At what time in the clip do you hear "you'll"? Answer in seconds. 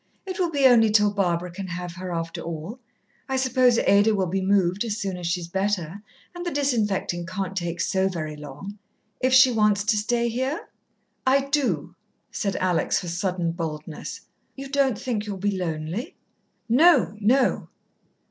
15.27-15.37